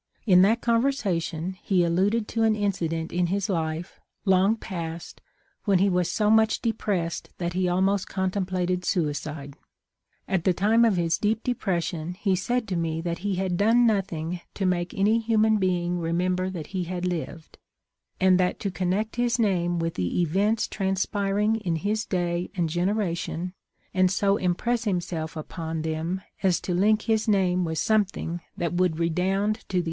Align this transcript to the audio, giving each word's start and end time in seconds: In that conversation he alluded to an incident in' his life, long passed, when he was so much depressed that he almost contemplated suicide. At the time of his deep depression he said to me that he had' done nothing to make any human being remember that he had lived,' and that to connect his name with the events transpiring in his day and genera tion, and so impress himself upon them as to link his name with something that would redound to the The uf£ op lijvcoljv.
In 0.25 0.41
that 0.41 0.61
conversation 0.61 1.57
he 1.61 1.83
alluded 1.83 2.27
to 2.29 2.41
an 2.41 2.55
incident 2.55 3.11
in' 3.11 3.27
his 3.27 3.49
life, 3.49 3.99
long 4.25 4.55
passed, 4.55 5.21
when 5.65 5.77
he 5.77 5.89
was 5.91 6.11
so 6.11 6.31
much 6.31 6.59
depressed 6.59 7.29
that 7.37 7.53
he 7.53 7.69
almost 7.69 8.07
contemplated 8.07 8.83
suicide. 8.83 9.53
At 10.27 10.43
the 10.43 10.53
time 10.55 10.85
of 10.85 10.97
his 10.97 11.19
deep 11.19 11.43
depression 11.43 12.15
he 12.15 12.35
said 12.35 12.67
to 12.69 12.75
me 12.75 12.99
that 13.01 13.19
he 13.19 13.35
had' 13.35 13.57
done 13.57 13.85
nothing 13.85 14.39
to 14.55 14.65
make 14.65 14.91
any 14.95 15.19
human 15.19 15.57
being 15.57 15.99
remember 15.99 16.49
that 16.49 16.67
he 16.73 16.85
had 16.85 17.05
lived,' 17.05 17.59
and 18.19 18.39
that 18.39 18.59
to 18.61 18.71
connect 18.71 19.17
his 19.17 19.37
name 19.37 19.77
with 19.77 19.93
the 19.93 20.19
events 20.19 20.67
transpiring 20.67 21.57
in 21.57 21.75
his 21.75 22.07
day 22.07 22.49
and 22.55 22.69
genera 22.69 23.13
tion, 23.13 23.53
and 23.93 24.09
so 24.09 24.37
impress 24.37 24.85
himself 24.85 25.37
upon 25.37 25.83
them 25.83 26.23
as 26.41 26.59
to 26.61 26.73
link 26.73 27.03
his 27.03 27.27
name 27.27 27.63
with 27.63 27.77
something 27.77 28.41
that 28.57 28.73
would 28.73 28.97
redound 28.97 29.57
to 29.57 29.59
the 29.59 29.59
The 29.59 29.65
uf£ 29.67 29.69
op 29.69 29.69
lijvcoljv. 29.69 29.79